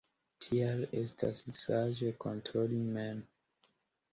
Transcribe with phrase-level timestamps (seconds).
[0.43, 3.21] Tial estas saĝe kontroli mem.